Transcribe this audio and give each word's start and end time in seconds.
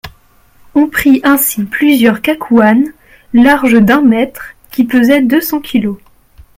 On 0.73 0.87
prit 0.89 1.21
ainsi 1.23 1.61
plusieurs 1.63 2.23
cacouannes, 2.23 2.91
larges 3.35 3.79
d'un 3.79 4.01
mètre, 4.01 4.55
qui 4.71 4.83
pesaient 4.85 5.21
deux 5.21 5.41
cents 5.41 5.61
kilos. 5.61 5.97